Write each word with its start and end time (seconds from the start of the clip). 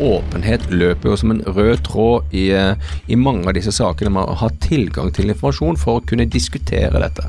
åpenhet 0.00 0.70
løper 0.70 1.10
jo 1.10 1.16
som 1.16 1.30
en 1.34 1.42
rød 1.46 1.82
tråd 1.86 2.34
i, 2.34 2.50
eh, 2.52 2.74
i 3.06 3.16
mange 3.16 3.46
av 3.48 3.54
disse 3.54 3.72
sakene. 3.72 4.10
Man 4.10 4.36
har 4.36 4.50
tilgang 4.60 5.12
til 5.12 5.30
informasjon 5.30 5.76
for 5.76 6.00
å 6.00 6.06
kunne 6.06 6.26
diskutere 6.26 7.00
dette. 7.00 7.26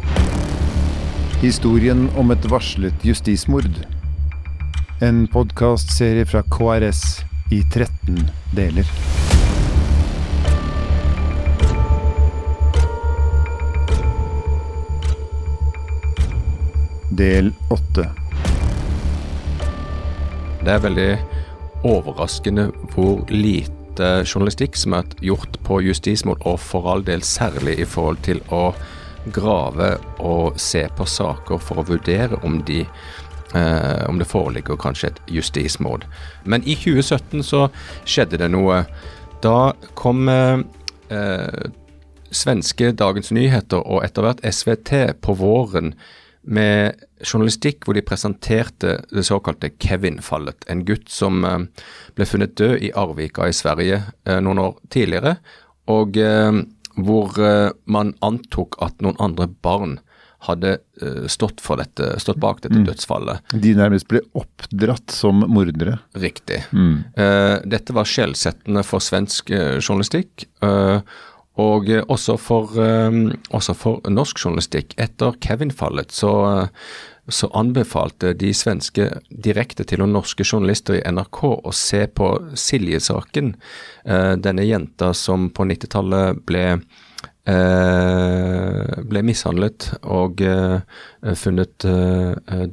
Historien 1.41 2.09
om 2.17 2.31
et 2.31 2.47
varslet 2.49 3.03
justismord. 3.03 3.85
En 5.01 5.27
podkastserie 5.27 6.25
fra 6.25 6.41
KRS 6.41 7.23
i 7.51 7.61
13 7.69 8.29
deler. 8.55 8.85
Del 17.11 17.53
8. 17.69 18.09
Det 20.65 20.73
er 20.73 20.79
veldig 20.81 21.34
overraskende 21.85 22.69
hvor 22.93 23.23
lite 23.31 23.71
journalistikk 24.25 24.75
som 24.79 24.97
er 24.97 25.11
gjort 25.23 25.59
på 25.63 25.79
justismord, 25.85 26.41
og 26.43 26.59
for 26.59 26.89
all 26.91 27.05
del 27.05 27.23
særlig 27.23 27.77
i 27.79 27.87
forhold 27.87 28.19
til 28.25 28.41
å 28.53 28.73
grave 29.33 29.95
og 30.19 30.59
se 30.61 30.83
på 30.97 31.05
saker 31.09 31.61
for 31.61 31.81
å 31.81 31.87
vurdere 31.87 32.37
om 32.45 32.59
de 32.67 32.81
eh, 32.81 34.03
om 34.09 34.19
det 34.19 34.27
foreligger 34.29 34.77
kanskje 34.81 35.13
et 35.13 35.21
justismord. 35.37 36.05
Men 36.43 36.65
i 36.65 36.75
2017 36.77 37.45
så 37.45 37.67
skjedde 38.05 38.41
det 38.43 38.51
noe. 38.53 38.83
Da 39.41 39.73
kom 39.97 40.29
eh, 40.29 40.59
svenske 42.35 42.91
Dagens 42.97 43.31
Nyheter 43.35 43.81
og 43.81 44.03
etter 44.05 44.25
hvert 44.25 44.43
SVT 44.45 45.21
på 45.23 45.37
våren 45.39 45.93
med 46.45 47.04
journalistikk 47.23 47.85
hvor 47.85 47.95
de 47.95 48.03
presenterte 48.05 48.97
det 49.11 49.25
såkalte 49.27 49.71
Kevin-fallet. 49.81 50.65
En 50.71 50.83
gutt 50.87 51.09
som 51.11 51.45
eh, 51.47 51.59
ble 52.17 52.27
funnet 52.27 52.55
død 52.59 52.81
i 52.83 52.91
Arvika 52.97 53.47
i 53.49 53.55
Sverige 53.55 54.01
eh, 54.25 54.41
noen 54.43 54.61
år 54.63 54.73
tidligere, 54.93 55.37
og 55.91 56.17
eh, 56.19 56.65
hvor 56.95 57.35
man 57.91 58.13
antok 58.23 58.77
at 58.79 59.01
noen 59.03 59.17
andre 59.19 59.49
barn 59.51 59.97
hadde 60.45 60.77
stått, 61.27 61.59
dette, 61.75 62.05
stått 62.21 62.37
bak 62.39 62.61
dette 62.63 62.77
mm. 62.77 62.85
dødsfallet. 62.87 63.51
De 63.59 63.73
nærmest 63.75 64.07
ble 64.07 64.21
oppdratt 64.37 65.11
som 65.11 65.41
mordere? 65.51 65.97
Riktig. 66.15 66.61
Mm. 66.71 67.01
dette 67.67 67.95
var 67.97 68.07
skjellsettende 68.07 68.85
for 68.87 69.03
svensk 69.03 69.51
journalistikk. 69.51 70.45
Og 71.61 71.89
eh, 71.89 72.03
også 72.11 72.37
for, 72.41 72.75
eh, 72.81 73.11
også 73.55 73.75
for 73.77 74.11
norsk 74.11 74.41
journalistikk. 74.43 74.95
Etter 74.99 75.37
Kevin-fallet 75.43 76.11
så, 76.11 76.33
så, 77.27 77.49
anbefalte 77.55 78.33
de 78.35 78.51
svenske 78.53 79.09
direkte 79.29 79.87
til 79.87 80.03
og 80.03 80.11
norske 80.11 80.43
journalister 80.45 80.99
i 80.99 81.05
NRK 81.07 81.41
å 81.55 81.73
se 81.75 82.05
på 82.07 82.31
Silje-saken. 82.59 83.55
Eh, 84.05 84.33
denne 84.35 84.67
jenta 84.67 85.13
som 85.15 85.49
på 85.49 85.67
90-tallet 85.71 86.45
ble 86.45 86.67
ble 87.45 89.21
mishandlet 89.21 89.85
og 90.01 90.39
funnet 91.37 91.85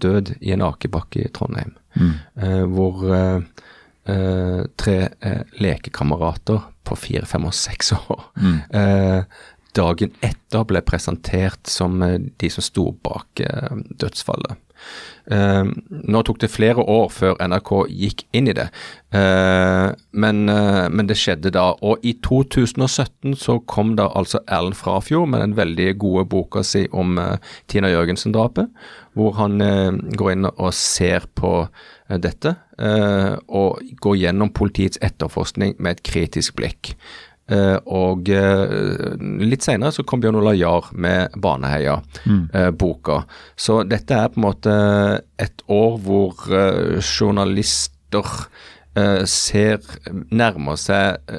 død 0.00 0.30
i 0.40 0.54
en 0.54 0.64
akebakke 0.64 1.26
i 1.26 1.28
Trondheim. 1.28 1.74
Mm. 1.92 2.14
hvor 2.72 3.02
tre 4.80 4.96
lekekamerater 5.60 6.71
på 6.84 6.98
fire, 6.98 7.26
fem 7.28 7.48
og 7.48 7.56
seks 7.56 7.92
år. 7.96 8.28
Mm. 8.36 8.58
Eh, 8.80 9.42
dagen 9.76 10.12
etter 10.24 10.66
ble 10.68 10.82
presentert 10.84 11.70
som 11.70 12.02
eh, 12.04 12.18
de 12.40 12.52
som 12.52 12.64
sto 12.64 12.90
bak 13.04 13.42
eh, 13.44 13.80
dødsfallet. 14.00 14.60
Eh, 15.30 15.62
nå 15.88 16.20
tok 16.26 16.40
det 16.42 16.50
flere 16.50 16.82
år 16.82 17.06
før 17.14 17.38
NRK 17.38 17.70
gikk 17.88 18.24
inn 18.34 18.50
i 18.50 18.54
det, 18.56 18.64
uh, 19.14 19.94
men, 20.10 20.40
uh, 20.50 20.88
men, 20.90 21.06
det 21.06 21.14
skjedde 21.20 21.52
da. 21.54 21.68
Og 21.86 22.02
i 22.02 22.16
2017 22.26 23.36
så 23.38 23.60
kom 23.70 23.94
da 24.00 24.08
altså 24.10 24.42
Erlend 24.50 24.74
Frafjord 24.80 25.30
med 25.30 25.44
den 25.44 25.54
veldig 25.54 25.92
gode 26.02 26.26
boka 26.34 26.64
si 26.66 26.88
om 26.90 27.14
Tina 27.70 27.92
Jørgensen-drapet, 27.92 28.74
hvor 29.14 29.38
han 29.38 29.62
går 30.18 30.34
inn 30.34 30.50
og 30.50 30.74
ser 30.74 31.28
på 31.38 31.54
dette, 32.10 32.56
og 32.80 33.82
gå 34.02 34.14
gjennom 34.16 34.48
politiets 34.56 34.98
etterforskning 35.04 35.74
med 35.78 35.98
et 35.98 36.02
kritisk 36.08 36.56
blikk. 36.58 36.94
Eh, 37.50 37.78
og 37.90 38.30
eh, 38.30 39.16
litt 39.42 39.64
senere 39.66 39.92
så 39.94 40.04
kom 40.06 40.22
Bjørn 40.22 40.38
Olav 40.38 40.56
Jahr 40.56 40.90
med 40.94 41.34
Baneheia-boka. 41.42 43.16
Mm. 43.18 43.26
Uh, 43.26 43.56
så 43.58 43.80
dette 43.88 44.18
er 44.18 44.30
på 44.30 44.40
en 44.40 44.46
måte 44.46 44.76
et 45.42 45.64
år 45.72 45.98
hvor 46.04 46.46
journalister 47.00 48.46
ser 49.24 49.78
nærmer 50.28 50.76
seg 50.76 51.30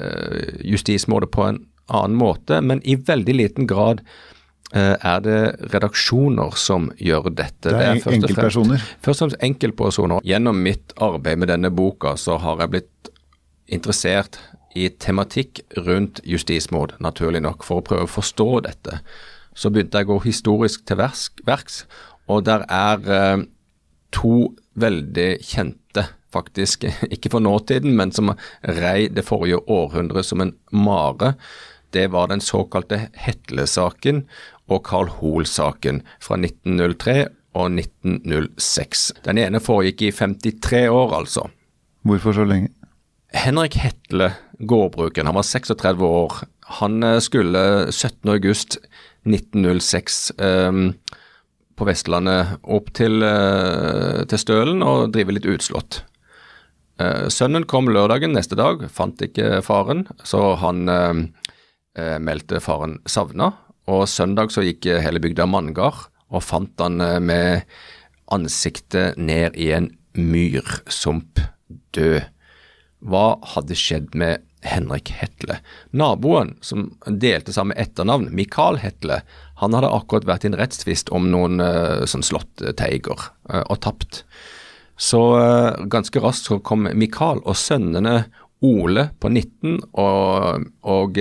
justismålet 0.66 1.30
på 1.30 1.44
en 1.46 1.60
annen 1.86 2.16
måte, 2.18 2.58
men 2.66 2.80
i 2.82 2.96
veldig 2.98 3.36
liten 3.38 3.68
grad 3.70 4.00
er 4.72 5.20
det 5.22 5.40
redaksjoner 5.70 6.56
som 6.58 6.88
gjør 6.98 7.28
dette. 7.30 7.68
Det 7.68 7.74
er, 7.74 7.98
det 8.00 8.06
er 8.08 8.16
enkeltpersoner? 8.16 8.86
Først 9.04 9.20
og 9.20 9.28
fremst 9.28 9.44
enkeltpersoner. 9.44 10.24
Gjennom 10.26 10.62
mitt 10.64 10.94
arbeid 11.04 11.38
med 11.42 11.52
denne 11.52 11.70
boka 11.70 12.16
så 12.18 12.40
har 12.42 12.64
jeg 12.64 12.72
blitt 12.72 13.12
interessert 13.70 14.40
i 14.74 14.88
tematikk 14.88 15.62
rundt 15.86 16.20
justismord, 16.26 16.96
naturlig 17.02 17.42
nok, 17.44 17.62
for 17.66 17.80
å 17.80 17.86
prøve 17.86 18.08
å 18.08 18.10
forstå 18.10 18.48
dette. 18.66 18.98
Så 19.54 19.70
begynte 19.70 20.00
jeg 20.00 20.08
å 20.08 20.14
gå 20.14 20.24
historisk 20.26 20.82
til 20.88 20.98
verks, 20.98 21.84
og 22.26 22.42
der 22.48 22.64
er 22.72 23.12
eh, 23.14 23.44
to 24.14 24.54
veldig 24.80 25.28
kjente, 25.46 26.08
faktisk, 26.34 26.88
ikke 27.14 27.30
for 27.36 27.44
nåtiden, 27.44 27.94
men 27.98 28.12
som 28.14 28.34
rei 28.80 29.06
det 29.12 29.26
forrige 29.28 29.62
århundret 29.70 30.26
som 30.26 30.42
en 30.42 30.56
mare. 30.74 31.34
Det 31.94 32.08
var 32.10 32.32
den 32.32 32.42
såkalte 32.42 33.04
Hetle-saken 33.14 34.24
og 34.70 34.84
Carl 34.86 35.08
Hoel-saken 35.18 36.02
fra 36.22 36.34
1903 36.40 37.26
og 37.54 37.66
1906. 37.78 39.12
Den 39.26 39.38
ene 39.42 39.60
foregikk 39.62 40.02
i 40.08 40.12
53 40.14 40.88
år, 40.90 41.14
altså. 41.20 41.42
Hvorfor 42.04 42.32
så 42.36 42.44
lenge? 42.48 42.68
Henrik 43.34 43.74
Hetle, 43.82 44.28
gårdbrukeren, 44.62 45.26
han 45.26 45.38
var 45.38 45.46
36 45.46 46.06
år. 46.06 46.32
Han 46.80 47.02
eh, 47.02 47.20
skulle 47.24 47.60
17.8.1906 47.90 50.32
eh, 50.38 50.72
på 51.74 51.82
Vestlandet 51.88 52.46
opp 52.62 52.92
til, 52.94 53.22
eh, 53.26 54.22
til, 54.30 54.38
Stølen 54.38 54.82
og 54.86 55.10
drive 55.14 55.32
litt 55.34 55.46
utslått. 55.50 56.04
Eh, 57.02 57.26
sønnen 57.28 57.66
kom 57.66 57.88
lørdagen 57.90 58.32
neste 58.36 58.54
dag, 58.58 58.86
fant 58.90 59.22
ikke 59.22 59.62
faren, 59.66 60.06
så 60.22 60.54
han 60.62 60.88
eh, 60.88 62.18
meldte 62.22 62.60
faren 62.62 63.00
savna. 63.06 63.52
Og 63.90 64.06
søndag 64.08 64.52
så 64.54 64.64
gikk 64.64 64.88
hele 65.04 65.20
bygda 65.20 65.46
manngard 65.50 66.06
og 66.34 66.42
fant 66.42 66.80
han 66.80 67.02
med 67.22 67.66
ansiktet 68.32 69.18
ned 69.20 69.56
i 69.60 69.70
en 69.76 69.90
myrsump, 70.16 71.42
død. 71.94 72.22
Hva 73.04 73.24
hadde 73.54 73.76
skjedd 73.76 74.14
med 74.16 74.44
Henrik 74.64 75.10
Hetle? 75.12 75.58
Naboen, 75.92 76.54
som 76.64 76.86
delte 77.04 77.52
samme 77.52 77.76
etternavn, 77.76 78.30
Mikael 78.32 78.80
Hetle, 78.80 79.20
han 79.60 79.76
hadde 79.76 79.92
akkurat 79.92 80.26
vært 80.28 80.46
i 80.46 80.52
en 80.52 80.58
rettstvist 80.58 81.12
om 81.14 81.28
noen 81.32 81.60
uh, 81.60 82.06
sånn 82.08 82.24
slåttteiger 82.24 83.28
uh, 83.52 83.64
og 83.68 83.82
tapt. 83.84 84.22
Så 84.96 85.20
ganske 85.90 86.20
raskt 86.22 86.46
så 86.46 86.60
kom 86.62 86.86
Mikael 86.94 87.40
og 87.42 87.58
sønnene 87.58 88.28
Ole 88.64 89.08
på 89.20 89.28
19 89.28 89.80
og, 90.00 90.68
og 90.86 91.18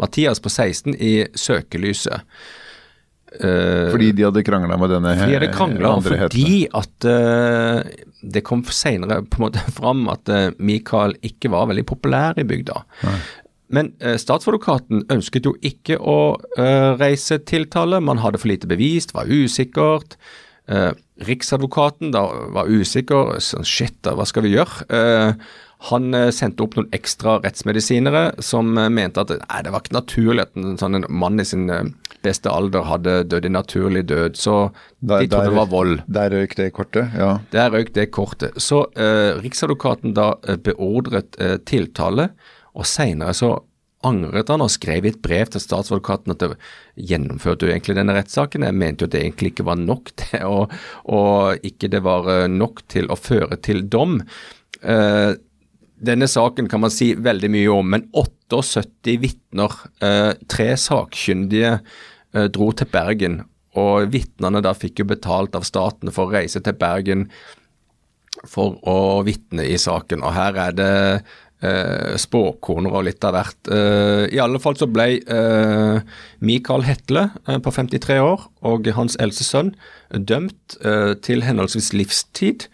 Mathias 0.00 0.40
på 0.42 0.52
16 0.52 0.96
i 0.98 1.12
søkelyset. 1.36 2.24
Uh, 3.36 3.90
fordi 3.92 4.12
de 4.16 4.24
hadde 4.24 4.42
krangla 4.46 4.76
med 4.80 4.92
denne 4.94 5.12
fordi 5.18 5.34
de 5.34 5.38
hadde 5.40 5.48
krangla, 5.52 5.90
fordi 6.00 6.52
at 6.78 7.06
uh, 7.10 7.80
det 8.22 8.44
kom 8.46 8.62
senere 8.72 9.18
på 9.26 9.40
en 9.40 9.44
måte 9.48 9.64
fram 9.78 10.06
at 10.12 10.30
uh, 10.32 10.54
Michael 10.62 11.16
ikke 11.26 11.50
var 11.52 11.68
veldig 11.72 11.84
populær 11.90 12.38
i 12.40 12.46
bygda. 12.48 12.80
Nei. 13.08 13.18
Men 13.76 13.88
statsadvokaten 13.98 15.08
ønsket 15.10 15.48
jo 15.48 15.56
ikke 15.66 15.96
å 15.98 16.36
reise 17.00 17.40
tiltale, 17.50 17.98
man 17.98 18.20
hadde 18.22 18.38
for 18.38 18.46
lite 18.46 18.68
bevis, 18.70 19.08
det 19.10 19.16
var 19.16 19.26
usikkert. 19.26 20.14
Riksadvokaten 21.26 22.12
da 22.14 22.22
var 22.54 22.70
usikker, 22.70 23.40
sånn 23.42 23.66
shit, 23.66 23.96
da, 24.06 24.14
hva 24.14 24.22
skal 24.30 24.46
vi 24.46 24.52
gjøre? 24.54 24.86
Han 25.90 26.14
eh, 26.16 26.30
sendte 26.32 26.64
opp 26.64 26.76
noen 26.78 26.88
ekstra 26.96 27.36
rettsmedisinere 27.44 28.30
som 28.44 28.76
eh, 28.80 28.88
mente 28.92 29.22
at 29.22 29.34
nei, 29.36 29.60
det 29.64 29.72
var 29.74 29.84
ikke 29.84 29.98
naturlig 29.98 30.46
at 30.46 30.56
en 30.56 30.78
sånn 30.80 31.04
mann 31.12 31.42
i 31.42 31.46
sin 31.46 31.68
eh, 31.72 31.84
beste 32.24 32.50
alder 32.50 32.86
hadde 32.88 33.18
dødd 33.30 33.46
i 33.46 33.52
naturlig 33.52 34.06
død. 34.08 34.40
Så 34.40 34.56
der, 34.98 35.26
de 35.26 35.30
trodde 35.30 35.52
det 35.52 35.60
var 35.60 35.70
vold. 35.70 36.02
Der 36.08 36.32
røyk 36.32 36.56
det 36.58 36.72
kortet, 36.76 37.14
ja. 37.18 37.36
Der 37.52 37.70
røyk 37.74 37.92
det 37.96 38.08
kortet. 38.16 38.56
Så 38.62 38.86
eh, 38.96 39.36
Riksadvokaten 39.44 40.16
da 40.16 40.32
beordret 40.64 41.38
eh, 41.42 41.58
tiltale, 41.68 42.30
og 42.76 42.88
seinere 42.88 43.36
så 43.36 43.54
angret 44.06 44.50
han 44.52 44.62
og 44.62 44.70
skrev 44.70 45.06
i 45.06 45.10
et 45.10 45.22
brev 45.24 45.48
til 45.50 45.62
statsadvokaten 45.62 46.34
at 46.34 46.42
det 46.42 46.50
gjennomførte 47.08 47.66
jo 47.66 47.72
egentlig 47.72 47.96
denne 47.98 48.14
rettssaken. 48.16 48.66
Jeg 48.66 48.76
mente 48.76 49.04
jo 49.04 49.10
at 49.10 49.16
det 49.16 49.22
egentlig 49.24 49.54
ikke 49.54 49.68
var 49.68 49.80
nok 49.80 50.12
til, 50.22 50.44
å, 50.46 50.66
og 51.12 51.66
ikke 51.66 51.92
det 51.92 52.04
var 52.06 52.30
nok 52.52 52.84
til 52.92 53.12
å 53.12 53.18
føre 53.18 53.60
til 53.60 53.84
dom. 53.92 54.22
Eh, 54.82 55.32
denne 55.96 56.28
saken 56.28 56.68
kan 56.68 56.82
man 56.82 56.92
si 56.92 57.14
veldig 57.14 57.50
mye 57.52 57.72
om, 57.72 57.92
men 57.94 58.06
78 58.12 59.16
vitner, 59.22 59.72
eh, 60.04 60.32
tre 60.48 60.72
sakkyndige, 60.76 61.80
eh, 62.34 62.48
dro 62.52 62.72
til 62.72 62.86
Bergen. 62.92 63.44
Og 63.76 64.10
vitnene 64.12 64.62
da 64.62 64.72
fikk 64.72 65.00
jo 65.00 65.10
betalt 65.12 65.54
av 65.56 65.64
staten 65.64 66.12
for 66.12 66.26
å 66.26 66.32
reise 66.32 66.60
til 66.60 66.72
Bergen 66.72 67.28
for 68.44 68.78
å 68.86 69.24
vitne 69.26 69.64
i 69.64 69.76
saken. 69.80 70.22
Og 70.22 70.32
her 70.36 70.56
er 70.56 70.72
det 70.76 70.94
eh, 71.64 72.16
spåkoner 72.20 72.92
og 72.92 73.06
litt 73.08 73.24
av 73.24 73.36
hvert. 73.36 73.70
Eh, 73.72 74.24
I 74.36 74.40
alle 74.42 74.60
fall 74.62 74.76
så 74.76 74.88
ble 74.90 75.20
eh, 75.20 76.00
Mikael 76.40 76.84
Hetle 76.86 77.30
eh, 77.46 77.58
på 77.58 77.72
53 77.72 78.18
år 78.22 78.46
og 78.68 78.90
hans 78.96 79.16
eldste 79.22 79.46
sønn 79.46 79.72
dømt 80.10 80.76
til 81.26 81.40
henholdsvis 81.42 81.90
livstid 81.96 82.68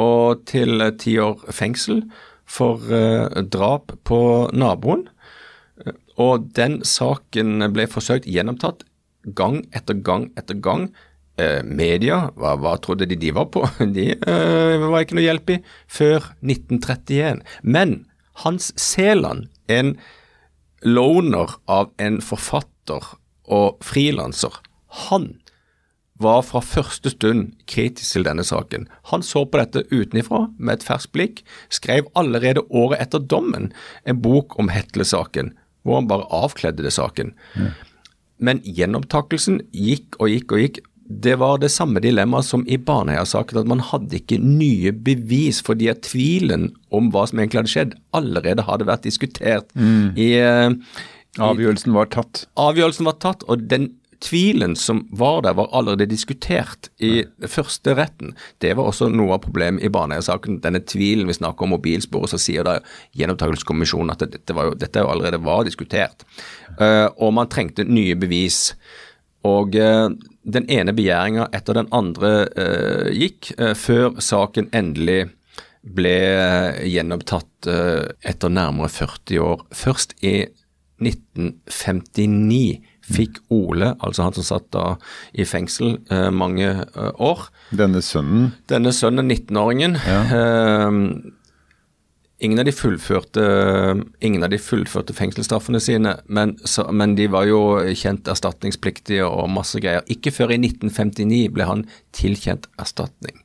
og 0.00 0.46
til 0.48 0.80
ti 0.96 1.18
år 1.20 1.42
fengsel 1.52 2.00
for 2.48 2.82
eh, 2.94 3.42
drap 3.52 3.92
på 4.08 4.20
naboen. 4.56 5.06
Og 6.18 6.48
den 6.56 6.80
saken 6.86 7.68
ble 7.74 7.86
forsøkt 7.90 8.26
gjennomtatt 8.26 8.82
gang 9.36 9.62
etter 9.76 9.98
gang 10.04 10.28
etter 10.38 10.58
gang. 10.58 10.88
Eh, 11.38 11.62
media, 11.62 12.32
hva, 12.34 12.56
hva, 12.58 12.74
trodde 12.82 13.06
de 13.06 13.18
de 13.20 13.30
var 13.36 13.46
på? 13.54 13.62
De 13.96 14.10
eh, 14.16 14.86
var 14.90 15.04
ikke 15.04 15.18
noe 15.18 15.26
hjelp 15.28 15.52
i 15.54 15.58
før 15.86 16.32
1931. 16.42 17.44
Men 17.62 18.00
Hans 18.42 18.72
Seland, 18.78 19.46
en 19.70 19.94
loner 20.82 21.54
av 21.70 21.92
en 22.02 22.18
forfatter 22.22 23.14
og 23.46 23.78
frilanser, 23.86 24.58
han 25.08 25.36
var 26.22 26.42
fra 26.46 26.60
første 26.64 27.12
stund 27.12 27.52
kritisk 27.70 28.16
til 28.16 28.26
denne 28.26 28.44
saken. 28.46 28.88
Han 29.12 29.24
så 29.26 29.44
på 29.46 29.60
dette 29.60 29.84
utenifra 29.92 30.46
med 30.58 30.78
et 30.78 30.86
ferskt 30.86 31.12
blikk, 31.14 31.42
skrev 31.70 32.10
allerede 32.18 32.64
året 32.68 33.02
etter 33.04 33.22
dommen 33.22 33.70
en 34.04 34.22
bok 34.22 34.58
om 34.58 34.70
Hetle-saken, 34.72 35.52
hvor 35.86 36.00
han 36.00 36.10
bare 36.10 36.28
avkledde 36.34 36.84
det 36.84 36.94
saken. 36.96 37.34
Mm. 37.54 37.70
Men 38.38 38.62
gjenopptakelsen 38.62 39.62
gikk 39.74 40.18
og 40.18 40.32
gikk 40.32 40.54
og 40.54 40.64
gikk. 40.64 40.80
Det 41.08 41.38
var 41.40 41.60
det 41.62 41.70
samme 41.72 42.02
dilemmaet 42.04 42.44
som 42.44 42.66
i 42.68 42.76
Baneheia-saken, 42.76 43.62
at 43.62 43.70
man 43.70 43.80
hadde 43.80 44.18
ikke 44.18 44.40
nye 44.42 44.92
bevis 44.92 45.62
fordi 45.64 45.88
at 45.88 46.02
tvilen 46.04 46.68
om 46.92 47.08
hva 47.14 47.24
som 47.30 47.40
egentlig 47.40 47.62
hadde 47.62 47.72
skjedd, 47.72 47.94
allerede 48.16 48.66
hadde 48.66 48.88
vært 48.90 49.06
diskutert. 49.08 49.72
Mm. 49.78 50.18
I, 50.20 50.28
uh, 50.42 51.06
Avgjørelsen 51.48 51.94
var 51.94 52.10
tatt. 52.12 52.44
Avgjørelsen 52.60 53.08
var 53.08 53.16
tatt, 53.22 53.46
og 53.48 53.64
den 53.70 53.92
tvilen 54.20 54.76
som 54.76 55.06
var 55.10 55.42
der, 55.42 55.54
var 55.54 55.68
allerede 55.72 56.06
diskutert 56.10 56.90
i 56.98 57.22
første 57.46 57.94
retten. 57.98 58.34
Det 58.58 58.74
var 58.78 58.90
også 58.90 59.08
noe 59.12 59.36
av 59.36 59.42
problemet 59.44 59.84
i 59.86 59.90
Baneheia-saken. 59.92 60.60
Denne 60.64 60.82
tvilen 60.82 61.28
vi 61.28 61.36
snakker 61.36 61.66
om 61.66 61.74
mobilsporet, 61.76 62.32
så 62.32 62.40
sier 62.42 62.66
da 62.66 62.78
Gjenopptakelseskommisjonen 63.18 64.14
at 64.14 64.24
dette, 64.26 64.56
var 64.56 64.70
jo, 64.70 64.76
dette 64.78 65.04
allerede 65.04 65.42
var 65.44 65.64
diskutert. 65.68 66.26
Uh, 66.80 67.06
og 67.16 67.34
man 67.38 67.50
trengte 67.50 67.86
nye 67.86 68.16
bevis. 68.18 68.74
Og 69.46 69.78
uh, 69.78 70.10
den 70.42 70.68
ene 70.72 70.94
begjæringa 70.96 71.48
etter 71.54 71.78
den 71.78 71.90
andre 71.94 72.32
uh, 72.58 73.10
gikk, 73.14 73.52
før 73.78 74.18
saken 74.22 74.70
endelig 74.76 75.28
ble 75.88 76.18
gjenopptatt 76.84 77.68
etter 78.26 78.50
nærmere 78.52 78.90
40 78.92 79.38
år. 79.40 79.62
Først 79.72 80.16
i 80.26 80.42
1959 80.98 82.82
fikk 83.08 83.40
Ole, 83.54 83.94
altså 84.04 84.26
han 84.26 84.36
som 84.36 84.46
satt 84.46 84.68
da 84.74 84.84
i 85.32 85.46
fengsel 85.48 85.98
eh, 86.12 86.28
mange 86.34 86.68
eh, 86.68 87.10
år 87.14 87.48
Denne 87.76 88.02
sønnen? 88.04 88.52
Denne 88.70 88.92
sønnen, 88.96 89.30
19-åringen. 89.30 89.96
Ja. 90.04 90.20
Eh, 90.38 90.98
ingen, 92.44 92.62
av 92.62 92.70
fullførte, 92.76 93.44
ingen 94.24 94.46
av 94.46 94.52
de 94.52 94.60
fullførte 94.62 95.16
fengselsstraffene 95.16 95.80
sine, 95.82 96.16
men, 96.26 96.56
så, 96.64 96.86
men, 96.92 97.16
de 97.18 97.28
var 97.32 97.48
jo 97.50 97.62
kjent 97.98 98.28
erstatningspliktige 98.30 99.26
og 99.26 99.50
masse 99.52 99.80
greier. 99.82 100.04
Ikke 100.12 100.34
før 100.34 100.54
i 100.54 100.60
1959 100.62 101.48
ble 101.54 101.68
han 101.68 101.86
tilkjent 102.16 102.70
erstatning. 102.80 103.42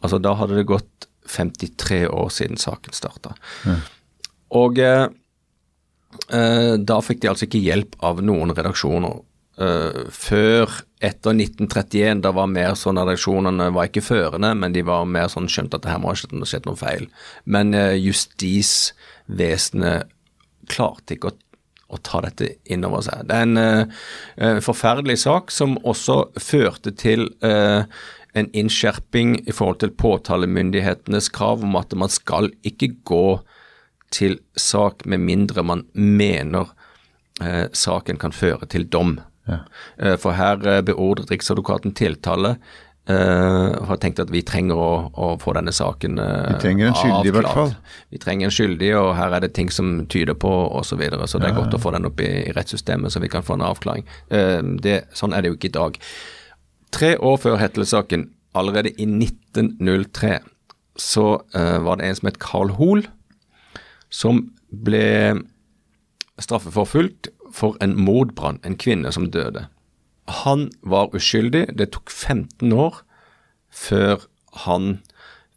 Altså 0.00 0.20
da 0.22 0.34
hadde 0.38 0.58
det 0.58 0.68
gått 0.70 1.08
53 1.30 2.06
år 2.10 2.30
siden 2.34 2.58
saken 2.58 2.96
starta. 2.96 3.36
Ja. 3.68 3.80
Og 4.58 4.80
Eh, 4.82 5.06
da 6.30 6.96
fikk 7.02 7.20
de 7.22 7.28
altså 7.30 7.46
ikke 7.46 7.62
hjelp 7.62 7.96
av 8.06 8.18
noen 8.26 8.50
redaksjoner. 8.54 9.20
Uh, 9.60 10.06
før 10.08 10.70
etter 11.04 11.34
1931, 11.34 12.22
da 12.24 12.30
var 12.32 12.46
mer 12.48 12.72
sånn 12.80 12.96
redaksjonene 12.96 13.66
var 13.76 13.90
ikke 13.90 14.06
førende, 14.06 14.54
men 14.56 14.72
de 14.72 14.80
var 14.88 15.04
mer 15.04 15.28
sånn 15.28 15.52
skjønt 15.52 15.76
at 15.76 15.84
det 15.84 15.92
her 15.92 16.00
må 16.00 16.08
ha 16.08 16.16
skjedd, 16.16 16.64
noe 16.64 16.80
feil. 16.80 17.12
Men 17.44 17.76
uh, 17.76 17.92
justisvesenet 17.92 20.08
klarte 20.70 21.14
ikke 21.16 21.28
å, 21.28 21.32
å, 21.92 21.96
ta 22.00 22.20
dette 22.24 22.56
inn 22.72 22.84
over 22.88 23.00
seg. 23.04 23.28
Det 23.28 23.34
er 23.36 23.44
en 23.50 23.58
uh, 23.60 23.84
forferdelig 24.64 25.18
sak 25.26 25.52
som 25.52 25.76
også 25.84 26.32
førte 26.40 26.90
til 26.96 27.28
en 27.44 28.46
innskjerping 28.54 29.42
i 29.50 29.52
forhold 29.52 29.80
til 29.82 29.90
påtalemyndighetenes 29.98 31.28
krav 31.34 31.64
om 31.66 31.74
at 31.76 31.92
man 31.98 32.08
skal 32.12 32.50
ikke 32.64 32.88
gå 33.10 33.40
til 34.10 34.38
sak 34.58 35.06
med 35.06 35.22
mindre 35.22 35.62
man 35.62 35.86
mener 35.94 36.70
eh, 37.42 37.66
saken 37.72 38.18
kan 38.20 38.34
føre 38.34 38.66
til 38.70 38.86
dom. 38.90 39.18
Ja. 39.48 39.62
Eh, 39.98 40.16
for 40.20 40.36
her 40.38 40.60
eh, 40.66 40.84
beordret 40.86 41.30
Riksadvokaten 41.30 41.94
tiltale 41.96 42.56
Uh, 43.08 43.86
har 43.88 43.96
tenkt 43.98 44.20
at 44.22 44.28
vi 44.30 44.42
trenger 44.46 44.78
å, 44.78 44.90
å 45.08 45.28
få 45.40 45.54
denne 45.56 45.72
saken 45.74 46.18
uh, 46.20 46.50
Vi 46.52 46.58
trenger 46.62 46.90
en 46.90 46.98
skyldig, 46.98 47.30
i 47.30 47.32
hvert 47.34 47.56
fall. 47.56 47.72
Vi 48.12 48.20
trenger 48.22 48.46
en 48.46 48.54
skyldig, 48.54 48.90
og 49.00 49.08
her 49.16 49.34
er 49.34 49.42
det 49.42 49.50
ting 49.56 49.70
som 49.72 50.04
tyder 50.12 50.36
på 50.38 50.50
osv. 50.68 50.92
Så, 50.92 50.98
videre, 51.00 51.26
så 51.26 51.40
det 51.40 51.48
er 51.48 51.54
ja, 51.54 51.62
godt 51.62 51.74
å 51.74 51.80
få 51.80 51.94
den 51.96 52.06
opp 52.06 52.20
i, 52.22 52.28
i, 52.44 52.52
rettssystemet, 52.54 53.10
så 53.10 53.22
vi 53.24 53.30
kan 53.32 53.46
få 53.46 53.56
en 53.56 53.64
avklaring. 53.66 54.06
Uh, 54.30 54.60
det, 54.84 55.00
sånn 55.16 55.34
er 55.34 55.42
det 55.42 55.50
jo 55.50 55.58
ikke 55.58 55.72
i 55.72 55.74
dag. 55.78 55.98
Tre 56.94 57.10
år 57.32 57.40
før 57.40 57.58
Hetle-saken, 57.64 58.28
allerede 58.60 58.92
i 58.92 59.08
1903, 59.08 60.36
så 61.00 61.26
var 61.56 61.96
det 61.96 62.10
en 62.10 62.16
som 62.18 62.28
het 62.28 62.40
Carl 62.42 62.74
Hoel, 62.76 63.06
som 64.10 64.48
ble 64.70 65.40
straffeforfulgt 66.40 67.30
for 67.54 67.76
en 67.82 67.96
mordbrann, 67.98 68.60
en 68.64 68.78
kvinne 68.78 69.12
som 69.12 69.30
døde. 69.30 69.66
Han 70.44 70.68
var 70.82 71.14
uskyldig. 71.16 71.66
Det 71.78 71.90
tok 71.94 72.10
15 72.10 72.72
år 72.72 73.00
før, 73.70 74.26
han, 74.66 75.00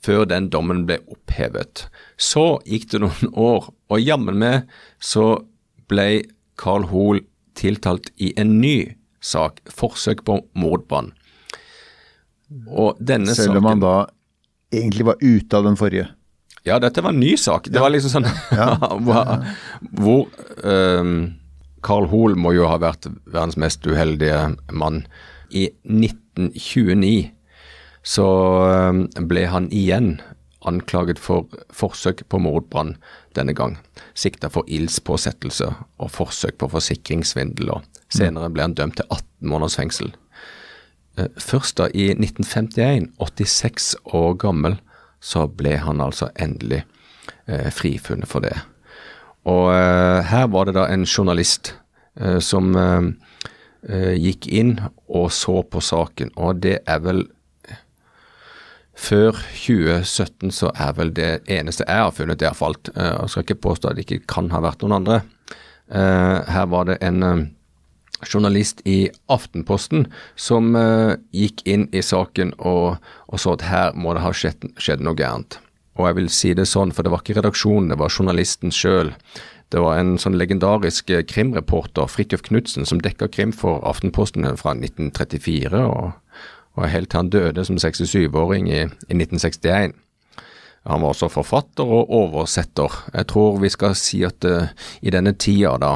før 0.02 0.26
den 0.30 0.50
dommen 0.54 0.86
ble 0.90 1.00
opphevet. 1.12 1.88
Så 2.18 2.60
gikk 2.66 2.90
det 2.94 3.04
noen 3.06 3.34
år, 3.34 3.70
og 3.90 4.02
jammen 4.02 4.40
meg 4.42 4.70
så 5.02 5.44
ble 5.92 6.24
Carl 6.60 6.88
Hoel 6.90 7.24
tiltalt 7.58 8.10
i 8.22 8.32
en 8.40 8.58
ny 8.62 8.94
sak, 9.24 9.62
forsøk 9.70 10.24
på 10.28 10.40
mordbrann. 10.58 11.14
Selv 13.38 13.62
om 13.62 13.70
han 13.70 13.82
da 13.82 13.96
egentlig 14.74 15.08
var 15.08 15.22
ute 15.22 15.58
av 15.58 15.66
den 15.70 15.78
forrige? 15.80 16.10
Ja, 16.64 16.80
dette 16.80 17.02
var 17.04 17.12
en 17.12 17.20
ny 17.20 17.36
sak. 17.38 17.68
Det 17.68 17.80
var 17.84 17.92
liksom 17.92 18.24
sånn 18.24 18.28
Hvor 20.00 20.28
um, 20.64 21.16
Carl 21.84 22.08
Hoel 22.12 22.38
må 22.40 22.54
jo 22.56 22.68
ha 22.72 22.80
vært 22.80 23.10
verdens 23.28 23.60
mest 23.60 23.84
uheldige 23.88 24.54
mann. 24.72 25.04
I 25.52 25.68
1929 25.84 27.34
så 28.04 28.28
um, 28.92 29.06
ble 29.28 29.46
han 29.52 29.68
igjen 29.76 30.16
anklaget 30.64 31.20
for 31.20 31.52
forsøk 31.76 32.24
på 32.32 32.40
mordbrann 32.40 32.96
denne 33.36 33.56
gang. 33.56 33.76
Sikta 34.16 34.48
for 34.52 34.68
ildspåsettelse 34.72 35.68
og 36.00 36.12
forsøk 36.16 36.62
på 36.64 36.72
forsikringssvindel. 36.72 37.74
og 37.76 37.84
Senere 38.08 38.52
ble 38.54 38.70
han 38.70 38.78
dømt 38.80 39.02
til 39.02 39.08
18 39.10 39.52
måneders 39.52 39.76
fengsel. 39.80 40.16
Uh, 41.20 41.28
først 41.36 41.76
da 41.84 41.92
i 41.92 42.14
1951, 42.16 43.12
86 43.20 43.94
år 44.16 44.40
gammel, 44.40 44.80
så 45.24 45.48
ble 45.48 45.78
han 45.80 46.04
altså 46.04 46.30
endelig 46.36 46.84
eh, 47.48 47.70
frifunnet 47.72 48.28
for 48.30 48.44
det. 48.44 48.56
Og 49.50 49.70
eh, 49.72 50.20
her 50.28 50.50
var 50.52 50.68
det 50.68 50.76
da 50.78 50.88
en 50.92 51.06
journalist 51.08 51.74
eh, 52.20 52.40
som 52.44 52.74
eh, 52.80 53.08
eh, 53.88 54.14
gikk 54.20 54.50
inn 54.52 54.76
og 55.08 55.32
så 55.36 55.62
på 55.64 55.84
saken, 55.84 56.34
og 56.36 56.60
det 56.66 56.82
er 56.88 57.00
vel 57.06 57.26
før 58.94 59.40
2017 59.58 60.52
så 60.54 60.70
er 60.78 60.92
vel 61.00 61.10
det 61.18 61.32
eneste 61.52 61.88
jeg 61.88 62.04
har 62.04 62.12
funnet, 62.14 62.38
det 62.40 62.52
har 62.52 62.56
falt. 62.56 62.92
jeg 62.94 63.32
skal 63.32 63.44
ikke 63.48 63.64
påstå 63.64 63.90
at 63.90 63.98
det 63.98 64.06
ikke 64.06 64.28
kan 64.30 64.52
ha 64.54 64.62
vært 64.62 64.84
noen 64.84 65.00
andre. 65.00 65.16
Her 65.90 66.68
var 66.70 66.86
det 66.86 67.00
en 67.02 67.50
journalist 68.30 68.82
i 68.90 69.08
Aftenposten 69.32 70.08
som 70.36 70.74
uh, 70.76 71.16
gikk 71.36 71.64
inn 71.70 71.88
i 71.92 72.04
saken 72.04 72.54
og, 72.60 73.00
og, 73.28 73.38
så 73.42 73.56
at 73.58 73.68
her 73.70 73.98
må 73.98 74.16
det 74.16 74.24
ha 74.26 74.34
skjedd, 74.36 74.70
skjedd, 74.78 75.04
noe 75.06 75.18
gærent. 75.20 75.60
Og 76.00 76.08
jeg 76.10 76.18
vil 76.18 76.30
si 76.34 76.54
det 76.58 76.66
sånn, 76.70 76.94
for 76.94 77.06
det 77.06 77.14
var 77.14 77.22
ikke 77.22 77.38
redaksjonen, 77.38 77.92
det 77.94 78.00
var 78.02 78.14
journalisten 78.14 78.74
sjøl. 78.74 79.14
Det 79.74 79.82
var 79.82 79.98
en 79.98 80.16
sånn 80.22 80.38
legendarisk 80.38 81.10
eh, 81.14 81.24
krimreporter, 81.26 82.10
Fridtjof 82.10 82.46
Knutsen, 82.46 82.86
som 82.86 83.02
dekka 83.02 83.30
krim 83.34 83.54
for 83.56 83.82
Aftenposten 83.90 84.46
fra 84.60 84.76
1934 84.78 85.82
og, 85.90 86.14
og 86.78 86.90
helt 86.90 87.10
til 87.14 87.22
han 87.24 87.34
døde 87.34 87.66
som 87.66 87.80
67-åring 87.82 88.70
i, 88.70 88.84
i 88.86 89.18
1961. 89.18 89.96
Han 90.90 91.02
var 91.02 91.14
også 91.14 91.30
forfatter 91.32 91.88
og 91.88 92.12
oversetter. 92.12 92.92
Jeg 93.14 93.30
tror 93.32 93.62
vi 93.64 93.72
skal 93.72 93.96
si 93.98 94.22
at 94.28 94.46
uh, 94.46 94.74
i 95.02 95.14
denne 95.14 95.34
tida, 95.40 95.78
da, 95.80 95.96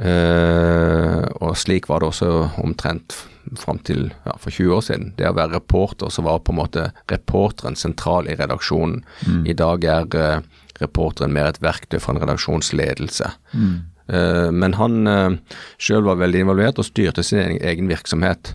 uh, 0.00 1.22
og 1.40 1.54
slik 1.60 1.88
var 1.90 2.02
det 2.02 2.10
også 2.10 2.30
omtrent 2.62 3.16
fram 3.60 3.78
til 3.84 4.08
ja, 4.24 4.34
for 4.40 4.50
20 4.50 4.74
år 4.74 4.84
siden, 4.86 5.10
det 5.18 5.28
å 5.28 5.36
være 5.36 5.58
reporter, 5.58 6.10
så 6.10 6.24
var 6.24 6.42
på 6.42 6.54
en 6.54 6.60
måte 6.62 6.88
reporteren 7.12 7.76
sentral 7.76 8.30
i 8.30 8.36
redaksjonen. 8.38 9.02
Mm. 9.28 9.42
I 9.52 9.56
dag 9.58 9.84
er 9.84 10.16
uh, 10.16 10.62
reporteren 10.80 11.34
mer 11.34 11.52
et 11.52 11.62
verktøy 11.62 12.00
for 12.00 12.14
en 12.14 12.22
redaksjonsledelse. 12.24 13.34
Mm. 13.52 13.74
Men 14.04 14.74
han 14.76 15.08
uh, 15.08 15.36
sjøl 15.80 16.02
var 16.04 16.18
veldig 16.20 16.42
involvert 16.44 16.76
og 16.76 16.84
styrte 16.84 17.22
sin 17.24 17.38
egen, 17.40 17.62
egen 17.64 17.86
virksomhet. 17.88 18.50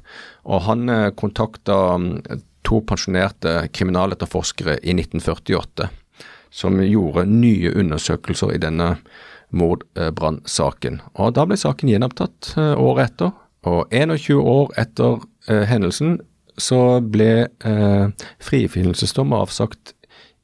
Og 0.45 0.61
han 0.67 0.83
uh, 0.91 1.07
kontakta 1.17 1.77
to 2.67 2.81
pensjonerte 2.85 3.55
kriminaletterforskere 3.73 4.77
i 4.83 4.93
1948 4.93 5.89
som 6.49 6.79
gjorde 6.81 7.25
nye 7.29 7.71
undersøkelser 7.77 8.55
i 8.55 8.61
denne 8.61 8.93
mordbrannsaken. 9.51 11.01
Og 11.17 11.35
Da 11.35 11.45
ble 11.47 11.57
saken 11.57 11.91
gjenopptatt 11.91 12.53
eh, 12.57 12.73
året 12.77 13.11
etter, 13.11 13.33
og 13.67 13.91
21 13.91 14.39
år 14.39 14.73
etter 14.79 15.19
eh, 15.49 15.65
hendelsen 15.69 16.19
så 16.59 16.99
ble 16.99 17.47
eh, 17.47 18.27
frifinnelsesdom 18.43 19.33
avsagt 19.35 19.93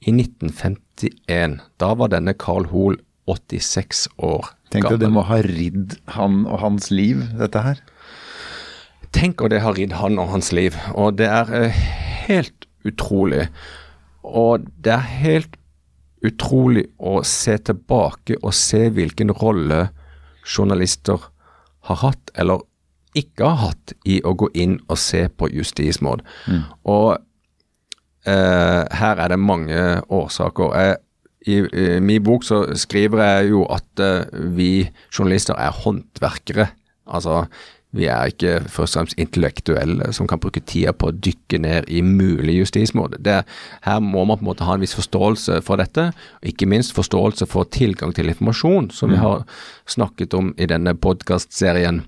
i 0.05 0.13
1951. 0.13 1.59
Da 1.81 1.93
var 1.99 2.13
denne 2.13 2.35
Carl 2.39 2.69
Hoel 2.71 2.99
86 3.27 4.07
år 4.17 4.45
gammel. 4.45 4.71
Tenk 4.71 4.91
at 4.91 5.03
det 5.03 5.11
må 5.13 5.25
ha 5.27 5.41
ridd 5.45 5.97
han 6.15 6.45
og 6.45 6.61
hans 6.63 6.91
liv, 6.93 7.23
dette 7.39 7.63
her. 7.65 7.81
Tenk 9.15 9.43
at 9.45 9.53
det 9.53 9.61
har 9.63 9.77
ridd 9.77 9.95
han 10.01 10.19
og 10.19 10.31
hans 10.33 10.51
liv. 10.55 10.75
Og 10.93 11.17
det 11.19 11.29
er 11.31 11.51
eh, 11.55 11.83
helt 12.27 12.67
utrolig. 12.85 13.47
Og 14.25 14.65
det 14.83 14.95
er 14.97 15.07
helt 15.21 15.59
utrolig 16.27 16.85
å 16.97 17.19
se 17.27 17.57
tilbake 17.69 18.39
og 18.41 18.53
se 18.55 18.87
hvilken 18.93 19.33
rolle 19.35 19.87
journalister 20.45 21.29
har 21.89 22.01
hatt, 22.01 22.31
eller 22.35 22.63
ikke 23.15 23.47
har 23.47 23.61
hatt, 23.69 23.95
i 24.05 24.19
å 24.25 24.35
gå 24.37 24.49
inn 24.57 24.77
og 24.89 24.99
se 24.99 25.25
på 25.29 25.49
justismord. 25.53 26.23
Mm. 26.49 26.63
Og 26.91 27.09
eh, 28.27 28.81
her 28.99 29.21
er 29.23 29.31
det 29.31 29.39
mange 29.39 29.83
årsaker. 30.11 30.75
Jeg, 30.75 30.97
i, 31.45 31.59
I 31.61 31.99
min 32.03 32.23
bok 32.25 32.43
så 32.43 32.63
skriver 32.77 33.23
jeg 33.23 33.53
jo 33.53 33.63
at 33.71 34.03
eh, 34.03 34.25
vi 34.57 34.71
journalister 35.13 35.57
er 35.61 35.75
håndverkere. 35.83 36.67
Altså, 37.05 37.45
vi 37.95 38.07
er 38.11 38.31
ikke 38.31 38.57
først 38.67 38.97
og 38.97 39.01
fremst 39.01 39.19
intellektuelle 39.21 40.09
som 40.15 40.27
kan 40.27 40.41
bruke 40.43 40.59
tida 40.67 40.91
på 40.91 41.09
å 41.09 41.15
dykke 41.15 41.59
ned 41.63 41.87
i 41.87 42.01
mulig 42.03 42.57
justismåte. 42.59 43.43
her 43.81 43.99
må 43.99 44.25
man 44.25 44.37
på 44.37 44.43
en 44.43 44.49
måte 44.51 44.67
ha 44.67 44.75
en 44.75 44.83
viss 44.83 44.95
forståelse 44.97 45.61
for 45.63 45.79
dette, 45.79 46.11
og 46.11 46.51
ikke 46.51 46.67
minst 46.67 46.95
forståelse 46.95 47.47
for 47.47 47.63
tilgang 47.63 48.13
til 48.13 48.29
informasjon, 48.29 48.91
som 48.91 49.09
vi 49.09 49.15
mm. 49.15 49.21
har 49.21 49.45
snakket 49.87 50.33
om 50.33 50.53
i 50.57 50.65
denne 50.65 50.93
podkastserien. 50.93 52.03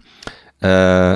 Uh, 0.64 1.16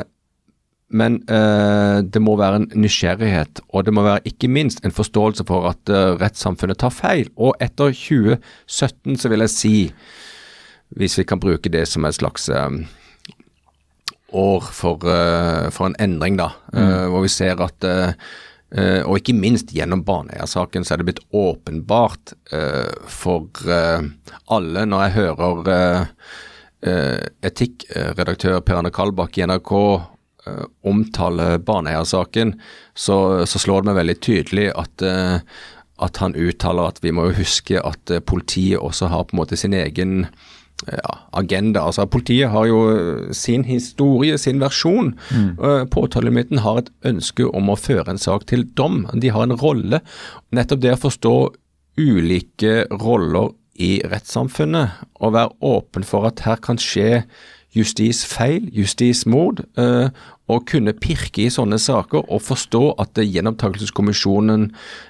men 0.92 1.22
uh, 1.32 2.00
det 2.04 2.22
må 2.22 2.36
være 2.40 2.62
en 2.62 2.72
nysgjerrighet, 2.76 3.62
og 3.70 3.86
det 3.86 3.94
må 3.96 4.04
være 4.04 4.24
ikke 4.28 4.48
minst 4.52 4.84
en 4.86 4.92
forståelse 4.92 5.46
for 5.48 5.70
at 5.72 5.92
uh, 5.92 6.16
rettssamfunnet 6.20 6.80
tar 6.80 6.92
feil. 6.96 7.30
Og 7.36 7.56
etter 7.64 7.92
2017 7.96 9.20
så 9.20 9.32
vil 9.32 9.44
jeg 9.46 9.56
si, 9.56 9.76
hvis 10.96 11.18
vi 11.20 11.28
kan 11.28 11.40
bruke 11.40 11.72
det 11.72 11.86
som 11.88 12.06
et 12.06 12.16
slags 12.16 12.50
um, 12.52 12.84
år 14.32 14.68
for, 14.74 15.04
uh, 15.06 15.70
for 15.74 15.90
en 15.90 15.98
endring, 16.00 16.38
da. 16.40 16.52
Mm. 16.74 16.82
Uh, 16.82 17.06
hvor 17.14 17.26
vi 17.26 17.32
ser 17.32 17.62
at 17.64 17.88
uh, 17.88 18.14
Og 18.72 19.18
ikke 19.20 19.36
minst 19.36 19.74
gjennom 19.76 20.06
Baneheia-saken 20.08 20.86
så 20.88 20.94
er 20.94 21.02
det 21.02 21.10
blitt 21.10 21.26
åpenbart 21.36 22.32
for 23.12 23.50
alle, 23.68 24.86
når 24.88 25.02
jeg 25.04 25.14
hører 25.18 26.06
etikkredaktør 27.44 28.62
Per 28.64 28.80
Arne 28.80 28.94
Kalbakk 28.96 29.42
i 29.42 29.44
NRK 29.52 29.74
omtale 30.88 31.50
Baneheia-saken, 31.68 32.56
så, 32.96 33.18
så, 33.44 33.60
slår 33.60 33.84
det 33.84 33.92
meg 33.92 34.00
veldig 34.00 34.18
tydelig 34.24 34.70
at 34.72 35.04
at 36.08 36.24
han 36.24 36.40
uttaler 36.40 36.94
at 36.94 37.04
vi 37.04 37.12
må 37.12 37.28
jo 37.28 37.42
huske 37.44 37.76
at 37.76 38.16
politiet 38.24 38.80
også 38.80 39.12
har 39.12 39.28
på 39.28 39.36
en 39.36 39.44
måte 39.44 39.60
sin 39.60 39.76
egen 39.76 40.30
ja, 40.88 41.14
agenda. 41.38 41.86
Altså 41.88 42.08
Politiet 42.10 42.52
har 42.54 42.68
jo 42.70 42.82
sin 43.36 43.66
historie, 43.68 44.38
sin 44.42 44.62
versjon. 44.64 45.14
Mm. 45.30 45.88
Påtalemyndigheten 45.94 46.64
har 46.66 46.82
et 46.82 46.92
ønske 47.12 47.48
om 47.48 47.72
å 47.72 47.80
føre 47.80 48.10
en 48.14 48.22
sak 48.22 48.48
til 48.50 48.66
dom. 48.78 49.04
De 49.14 49.34
har 49.34 49.48
en 49.48 49.58
rolle. 49.62 50.02
Nettopp 50.56 50.84
det 50.84 50.96
å 50.96 51.02
forstå 51.06 51.36
ulike 52.02 52.86
roller 53.02 53.52
i 53.82 53.96
rettssamfunnet, 54.06 55.02
og 55.24 55.34
være 55.36 55.56
åpen 55.66 56.06
for 56.06 56.28
at 56.30 56.44
her 56.46 56.60
kan 56.62 56.80
skje 56.82 57.24
justisfeil, 57.76 58.70
justismord, 58.76 59.64
eh, 59.78 60.10
kunne 60.68 60.92
pirke 60.92 61.46
i 61.46 61.52
sånne 61.54 61.78
saker 61.80 62.26
og 62.28 62.42
forstå 62.44 62.82
at 63.00 63.16
Gjenopptakelseskommisjonen 63.16 64.66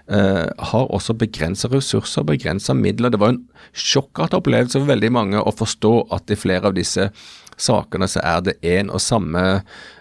eh, 0.08 0.46
har 0.46 0.92
også 0.94 1.16
begrensa 1.18 1.72
ressurser, 1.72 2.28
begrensa 2.30 2.76
midler. 2.78 3.10
Det 3.10 3.20
var 3.20 3.34
en 3.34 3.42
sjokkartet 3.74 4.38
opplevelse 4.38 4.78
for 4.78 4.92
veldig 4.92 5.10
mange 5.12 5.42
å 5.42 5.56
forstå 5.56 5.96
at 6.14 6.30
i 6.30 6.38
flere 6.38 6.70
av 6.70 6.78
disse 6.78 7.10
sakene 7.58 8.06
så 8.10 8.22
er 8.22 8.46
det 8.46 8.60
en 8.62 8.94
og 8.94 9.02
samme 9.02 9.42
Eh, 9.46 10.01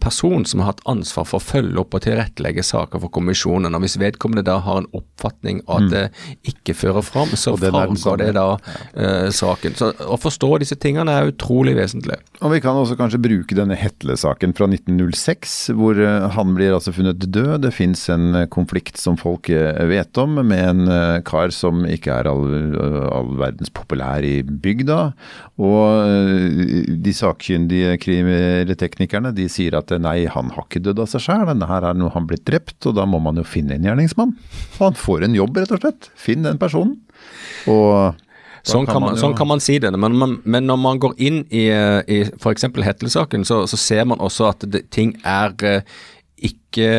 person 0.00 0.44
som 0.48 0.60
har 0.62 0.72
hatt 0.72 0.82
ansvar 0.88 1.26
for 1.28 1.40
å 1.40 1.44
følge 1.44 1.80
opp 1.82 1.96
og 1.96 2.04
tilrettelegge 2.04 2.62
saker 2.64 3.02
for 3.02 3.12
kommisjonen. 3.12 3.74
og 3.74 3.84
Hvis 3.84 3.98
vedkommende 4.00 4.44
da 4.46 4.58
har 4.64 4.80
en 4.80 4.88
oppfatning 4.96 5.60
av 5.66 5.80
at 5.80 5.86
mm. 5.86 5.90
det 5.92 6.52
ikke 6.52 6.76
fører 6.76 7.04
fram, 7.04 7.32
så 7.38 7.56
framgår 7.58 8.20
det 8.22 8.30
da 8.36 8.46
uh, 8.56 9.28
saken. 9.34 9.76
Så 9.78 9.92
Å 9.92 10.18
forstå 10.20 10.50
disse 10.62 10.78
tingene 10.80 11.14
er 11.14 11.30
utrolig 11.32 11.76
vesentlig. 11.78 12.18
Og 12.40 12.54
Vi 12.54 12.62
kan 12.64 12.78
også 12.78 12.96
kanskje 12.98 13.22
bruke 13.22 13.56
denne 13.56 13.78
Hetle-saken 13.78 14.54
fra 14.56 14.68
1906, 14.70 15.58
hvor 15.78 15.98
uh, 16.00 16.28
han 16.36 16.54
blir 16.56 16.76
altså 16.76 16.94
funnet 16.96 17.24
død. 17.26 17.60
Det 17.64 17.74
fins 17.76 18.06
en 18.12 18.44
konflikt 18.52 19.00
som 19.00 19.18
folk 19.20 19.50
vet 19.50 20.20
om, 20.20 20.38
med 20.46 20.60
en 20.60 21.22
kar 21.26 21.52
som 21.54 21.82
ikke 21.88 22.12
er 22.20 22.28
all, 22.30 22.44
all 23.10 23.30
verdens 23.40 23.72
populær 23.74 24.24
i 24.26 24.40
bygda. 24.42 25.00
Og 25.60 26.96
de 27.04 27.14
sakkyndige 27.14 27.96
teknikerne 28.80 29.32
de 29.36 29.46
sier 29.52 29.76
at 29.78 29.92
nei, 30.02 30.24
han 30.30 30.52
har 30.54 30.66
ikke 30.66 30.82
dødd 30.86 31.02
av 31.04 31.10
seg 31.12 31.24
sjæl, 31.26 31.44
denne 31.50 31.68
her 31.70 31.86
er 31.90 31.98
noe 31.98 32.12
han 32.14 32.26
blitt 32.30 32.46
drept, 32.48 32.78
og 32.88 32.96
da 32.98 33.06
må 33.08 33.20
man 33.22 33.40
jo 33.40 33.46
finne 33.46 33.76
en 33.76 33.86
gjerningsmann. 33.86 34.34
Og 34.78 34.82
han 34.86 34.98
får 34.98 35.26
en 35.26 35.38
jobb, 35.38 35.60
rett 35.60 35.76
og 35.76 35.82
slett. 35.82 36.10
Finn 36.18 36.46
den 36.46 36.60
personen. 36.60 36.98
Og 37.70 38.26
Sånn 38.66 38.84
kan, 38.84 39.00
man, 39.00 39.16
sånn 39.16 39.32
kan, 39.32 39.48
man, 39.48 39.60
si 39.64 39.78
det, 39.80 39.88
men, 39.96 40.16
man, 40.20 40.34
men 40.44 40.66
når 40.68 40.78
man 40.82 40.98
går 41.00 41.14
inn 41.24 41.38
i, 41.48 41.64
i 41.72 42.18
f.eks. 42.28 42.66
Hetlesaken, 42.84 43.46
så, 43.48 43.62
så 43.70 43.78
ser 43.80 44.04
man 44.10 44.20
også 44.20 44.50
at 44.50 44.66
det, 44.68 44.82
ting 44.92 45.14
er 45.24 45.54
uh, 45.64 46.02
ikke 46.36 46.90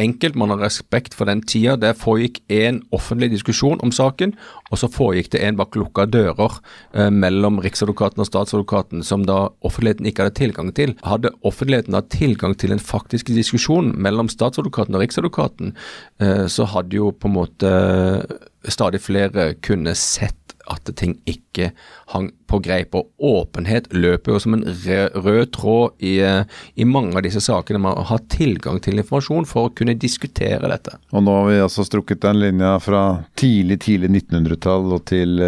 enkelt, 0.00 0.36
man 0.38 0.52
har 0.54 0.62
respekt 0.64 1.14
for 1.16 1.28
den 1.30 1.42
tida. 1.46 1.76
Det 1.80 1.94
foregikk 2.00 2.40
en 2.52 2.80
offentlig 2.96 3.30
diskusjon 3.34 3.80
om 3.84 3.92
saken, 3.94 4.34
og 4.70 4.80
så 4.80 4.90
foregikk 4.90 5.32
det 5.34 5.42
en 5.46 5.58
bak 5.60 5.76
lukka 5.78 6.06
dører 6.10 6.58
eh, 6.94 7.10
mellom 7.12 7.60
Riksadvokaten 7.62 8.22
og 8.22 8.28
statsadvokaten 8.28 9.04
som 9.06 9.26
da 9.28 9.50
offentligheten 9.66 10.08
ikke 10.10 10.26
hadde 10.26 10.38
tilgang 10.40 10.72
til. 10.76 10.96
Hadde 11.06 11.34
offentligheten 11.46 11.98
hatt 11.98 12.12
tilgang 12.14 12.56
til 12.58 12.74
en 12.74 12.82
faktisk 12.82 13.32
diskusjon 13.34 13.92
mellom 14.00 14.30
statsadvokaten 14.32 14.96
og 14.96 15.04
Riksadvokaten, 15.04 15.74
eh, 16.22 16.46
så 16.50 16.68
hadde 16.74 17.00
jo 17.00 17.12
på 17.12 17.30
en 17.30 17.36
måte 17.36 17.74
stadig 18.68 19.00
flere 19.00 19.54
kunne 19.64 19.94
sett 19.96 20.39
at 20.70 20.90
ting 20.96 21.16
ikke 21.28 21.70
hang 22.14 22.30
på 22.50 22.60
greip. 22.64 22.94
Og 22.96 23.10
åpenhet 23.18 23.90
løper 23.94 24.34
jo 24.34 24.42
som 24.42 24.56
en 24.56 24.66
rød 24.66 25.52
tråd 25.56 26.04
i, 26.06 26.16
i 26.20 26.86
mange 26.88 27.16
av 27.18 27.26
disse 27.26 27.42
sakene. 27.44 27.82
Man 27.82 27.98
har 28.10 28.22
tilgang 28.32 28.80
til 28.82 29.00
informasjon 29.00 29.48
for 29.50 29.68
å 29.68 29.74
kunne 29.74 29.98
diskutere 29.98 30.70
dette. 30.70 30.96
Og 31.14 31.26
nå 31.26 31.36
har 31.40 31.50
vi 31.50 31.60
altså 31.64 31.86
strukket 31.86 32.22
den 32.24 32.40
linja 32.42 32.76
fra 32.82 33.04
tidlig, 33.40 33.80
tidlig 33.86 34.12
1900-tall 34.22 34.94
og 34.96 35.04
til 35.10 35.38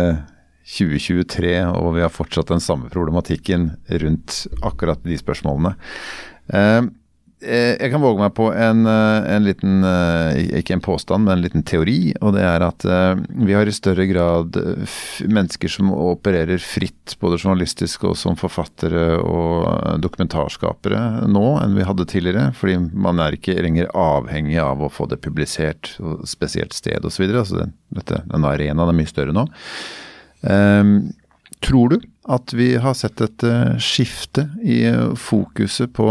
2023, 0.73 1.53
eh, 1.59 1.71
og 1.71 1.97
vi 1.97 2.05
har 2.05 2.13
fortsatt 2.13 2.53
den 2.53 2.63
samme 2.63 2.91
problematikken 2.93 3.73
rundt 4.03 4.45
akkurat 4.63 5.03
de 5.05 5.19
spørsmålene. 5.19 5.75
Eh, 6.53 6.83
jeg 7.43 7.91
kan 7.91 8.03
våge 8.03 8.21
meg 8.23 8.33
på 8.37 8.47
en, 8.55 8.85
eh, 8.87 9.35
en, 9.35 9.45
liten 9.45 9.85
eh, 9.85 10.59
Ikke 10.61 10.77
en 10.77 10.85
påstand, 10.85 11.25
men 11.25 11.37
en 11.37 11.45
liten 11.45 11.65
teori. 11.67 12.13
Og 12.21 12.35
det 12.37 12.45
er 12.47 12.65
at 12.65 12.87
vi 13.29 13.57
har 13.57 13.67
i 13.67 13.75
større 13.75 14.07
grad 14.11 14.57
mennesker 15.27 15.73
som 15.73 15.91
opererer 15.95 16.63
fritt, 16.63 17.17
både 17.21 17.41
journalistisk 17.41 18.07
og 18.09 18.17
som 18.19 18.39
forfattere 18.39 19.19
og 19.19 20.03
dokumentarskapere 20.03 21.29
nå 21.31 21.47
enn 21.63 21.75
vi 21.79 21.87
hadde 21.89 22.09
tidligere. 22.11 22.53
Fordi 22.59 22.79
man 22.93 23.23
er 23.23 23.39
ikke 23.39 23.59
lenger 23.63 23.91
avhengig 23.97 24.61
av 24.63 24.83
å 24.83 24.93
få 24.93 25.09
det 25.11 25.21
publisert, 25.25 25.97
og 26.03 26.23
spesielt 26.31 26.77
sted 26.77 27.05
osv. 27.05 27.27
Altså 27.31 27.67
dette, 27.93 28.23
denne 28.29 28.55
arenaen 28.55 28.89
er 28.89 28.99
mye 29.03 29.11
større 29.11 29.35
nå. 29.35 29.49
Um, 30.43 31.13
tror 31.63 31.93
du 31.93 32.01
at 32.31 32.51
vi 32.55 32.73
har 32.83 32.95
sett 32.99 33.21
et 33.23 33.45
skifte 33.83 34.49
i 34.63 34.85
fokuset 35.19 35.91
på 35.95 36.09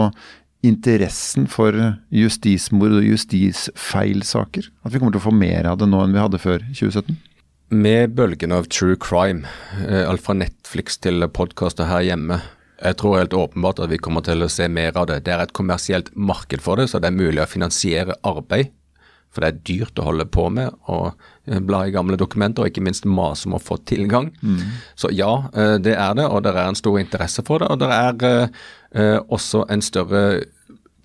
interessen 0.65 1.47
for 1.51 1.75
justismord 2.13 2.99
og 2.99 3.07
justisfeilsaker? 3.07 4.69
At 4.85 4.93
vi 4.93 5.01
kommer 5.01 5.15
til 5.15 5.23
å 5.23 5.27
få 5.29 5.35
mer 5.35 5.69
av 5.71 5.81
det 5.81 5.89
nå 5.89 6.03
enn 6.05 6.15
vi 6.15 6.23
hadde 6.23 6.41
før 6.41 6.63
2017? 6.69 7.19
Med 7.71 8.17
bølgen 8.17 8.51
av 8.51 8.67
true 8.67 8.97
crime, 8.99 9.47
eh, 9.87 10.03
alt 10.03 10.23
fra 10.25 10.35
Netflix 10.35 10.99
til 10.99 11.23
podkaster 11.31 11.87
her 11.87 12.03
hjemme, 12.03 12.41
jeg 12.81 12.97
tror 12.97 13.19
helt 13.19 13.37
åpenbart 13.37 13.79
at 13.83 13.91
vi 13.91 13.99
kommer 14.01 14.23
til 14.25 14.41
å 14.41 14.49
se 14.49 14.65
mer 14.67 14.95
av 14.97 15.07
det. 15.09 15.21
Det 15.25 15.33
er 15.33 15.43
et 15.45 15.53
kommersielt 15.53 16.09
marked 16.17 16.63
for 16.65 16.81
det, 16.81 16.89
så 16.89 16.99
det 16.99 17.11
er 17.11 17.19
mulig 17.19 17.43
å 17.43 17.49
finansiere 17.49 18.17
arbeid. 18.25 18.71
For 19.31 19.45
det 19.45 19.47
er 19.51 19.61
dyrt 19.69 19.99
å 20.01 20.07
holde 20.09 20.25
på 20.27 20.49
med 20.51 20.73
å 20.91 21.13
bla 21.63 21.85
i 21.87 21.93
gamle 21.93 22.17
dokumenter, 22.19 22.65
og 22.65 22.71
ikke 22.71 22.83
minst 22.83 23.07
mase 23.07 23.47
om 23.47 23.55
å 23.55 23.61
få 23.63 23.77
tilgang. 23.87 24.31
Mm. 24.43 24.65
Så 24.99 25.11
ja, 25.15 25.31
eh, 25.53 25.77
det 25.79 25.95
er 25.95 26.17
det, 26.17 26.25
og 26.27 26.43
det 26.43 26.51
er 26.51 26.65
en 26.65 26.79
stor 26.79 26.99
interesse 26.99 27.45
for 27.47 27.63
det. 27.63 27.69
Og 27.71 27.79
det 27.79 27.91
er 27.95 28.25
eh, 28.27 28.65
også 28.93 29.63
en 29.71 29.81
større 29.81 30.41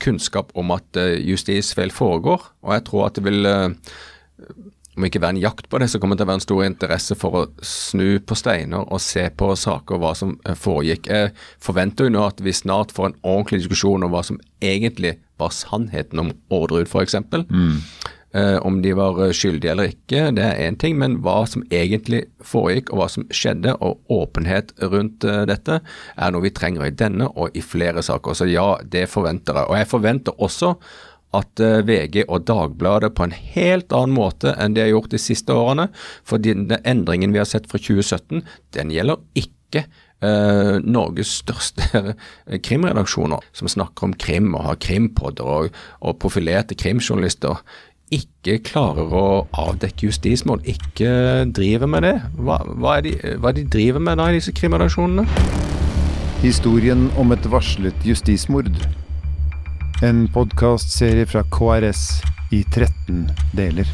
kunnskap 0.02 0.50
om 0.58 0.72
at 0.74 0.98
justisfeil 1.22 1.92
foregår. 1.94 2.42
Og 2.66 2.74
jeg 2.74 2.84
tror 2.88 3.06
at 3.06 3.18
det 3.18 3.24
vil 3.24 3.46
om 4.96 5.04
ikke 5.04 5.20
være 5.20 5.36
en 5.36 5.42
jakt 5.42 5.68
på 5.68 5.78
det, 5.78 5.90
så 5.92 6.00
kommer 6.00 6.16
det 6.16 6.22
til 6.22 6.26
å 6.26 6.30
være 6.30 6.40
en 6.40 6.46
stor 6.46 6.62
interesse 6.64 7.16
for 7.20 7.36
å 7.36 7.44
snu 7.64 8.16
på 8.24 8.36
steiner 8.38 8.86
og 8.86 9.02
se 9.04 9.26
på 9.28 9.50
saker 9.58 9.98
og 9.98 10.02
hva 10.02 10.12
som 10.16 10.36
eh, 10.48 10.56
foregikk. 10.56 11.10
Jeg 11.12 11.34
forventer 11.62 12.08
jo 12.08 12.14
nå 12.16 12.24
at 12.24 12.40
vi 12.44 12.54
snart 12.56 12.94
får 12.96 13.10
en 13.10 13.18
ordentlig 13.20 13.62
diskusjon 13.64 14.06
om 14.06 14.14
hva 14.14 14.24
som 14.26 14.40
egentlig 14.64 15.18
var 15.40 15.52
sannheten 15.52 16.22
om 16.22 16.32
Orderud 16.48 16.88
f.eks. 16.88 17.18
Mm. 17.28 17.82
Eh, 18.36 18.58
om 18.66 18.82
de 18.82 18.92
var 18.92 19.16
eh, 19.24 19.32
skyldige 19.32 19.70
eller 19.72 19.92
ikke, 19.94 20.26
det 20.36 20.44
er 20.44 20.58
én 20.66 20.76
ting, 20.76 20.98
men 21.00 21.20
hva 21.24 21.38
som 21.48 21.62
egentlig 21.72 22.26
foregikk 22.44 22.90
og 22.92 23.00
hva 23.00 23.08
som 23.08 23.24
skjedde, 23.32 23.72
og 23.80 24.02
åpenhet 24.12 24.74
rundt 24.92 25.24
eh, 25.24 25.44
dette, 25.48 25.78
er 25.80 26.34
noe 26.34 26.44
vi 26.44 26.52
trenger 26.52 26.84
i 26.84 26.92
denne 26.92 27.30
og 27.32 27.56
i 27.56 27.64
flere 27.64 28.04
saker. 28.04 28.36
Så 28.36 28.50
ja, 28.50 28.74
det 28.84 29.06
forventer 29.12 29.62
jeg. 29.62 29.70
Og 29.70 29.78
jeg 29.80 29.90
forventer 29.94 30.42
også 30.42 30.74
at 31.36 31.60
VG 31.84 32.22
og 32.22 32.46
Dagbladet 32.48 33.10
på 33.16 33.26
en 33.26 33.34
helt 33.34 33.92
annen 33.92 34.14
måte 34.16 34.54
enn 34.62 34.76
de 34.76 34.84
har 34.84 34.92
gjort 34.92 35.10
de 35.12 35.20
siste 35.20 35.52
årene. 35.52 35.88
For 36.24 36.40
den 36.40 36.70
endringen 36.78 37.34
vi 37.34 37.42
har 37.42 37.48
sett 37.50 37.66
fra 37.68 37.80
2017, 37.82 38.44
den 38.76 38.92
gjelder 38.94 39.22
ikke 39.36 39.88
Uh, 40.24 40.78
Norges 40.80 41.28
største 41.42 42.14
krimredaksjoner, 42.64 43.42
som 43.52 43.68
snakker 43.68 44.06
om 44.06 44.14
krim 44.16 44.54
og 44.56 44.62
har 44.64 44.78
krimpodder 44.80 45.50
og, 45.52 45.76
og 46.00 46.16
profilerte 46.22 46.78
krimjournalister 46.80 47.60
ikke 48.14 48.60
klarer 48.62 49.10
å 49.10 49.24
avdekke 49.58 50.06
justismål, 50.06 50.60
ikke 50.70 51.10
driver 51.56 51.90
med 51.90 52.06
det. 52.06 52.14
Hva, 52.38 52.60
hva, 52.62 52.98
er 52.98 53.06
de, 53.06 53.14
hva 53.42 53.50
er 53.50 53.58
de 53.58 53.64
driver 53.74 54.04
med 54.06 54.20
da 54.20 54.28
i 54.30 54.36
disse 54.38 54.54
krimredaksjonene? 54.54 55.26
Historien 56.44 57.08
om 57.18 57.34
et 57.34 57.48
varslet 57.50 58.06
justismord. 58.06 58.70
En 60.06 60.26
podkastserie 60.30 61.26
fra 61.26 61.42
KRS 61.50 62.04
i 62.54 62.62
13 62.70 63.26
deler. 63.58 63.90